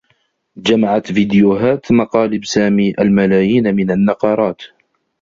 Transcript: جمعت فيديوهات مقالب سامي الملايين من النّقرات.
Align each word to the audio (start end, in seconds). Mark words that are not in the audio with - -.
جمعت 0.57 1.11
فيديوهات 1.11 1.91
مقالب 1.91 2.45
سامي 2.45 2.93
الملايين 2.99 3.75
من 3.75 3.91
النّقرات. 3.91 4.61